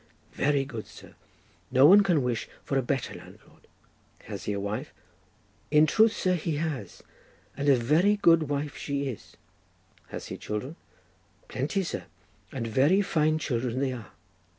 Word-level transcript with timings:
"Very 0.33 0.65
good, 0.65 0.87
sir; 0.87 1.13
no 1.69 1.85
one 1.85 2.01
can 2.01 2.23
wish 2.23 2.49
for 2.63 2.75
a 2.75 2.81
better 2.81 3.13
landlord." 3.13 3.67
"Has 4.23 4.45
he 4.45 4.53
a 4.53 4.59
wife?" 4.59 4.91
"In 5.69 5.85
truth, 5.85 6.13
sir, 6.13 6.33
he 6.33 6.55
has; 6.55 7.03
and 7.55 7.69
a 7.69 7.75
very 7.75 8.15
good 8.15 8.49
wife 8.49 8.75
she 8.75 9.07
is." 9.09 9.37
"Has 10.07 10.25
he 10.29 10.37
children?" 10.37 10.75
"Plenty, 11.49 11.83
sir; 11.83 12.05
and 12.51 12.65
very 12.65 13.03
fine 13.03 13.37
children 13.37 13.79
they 13.79 13.91
are." 13.93 14.13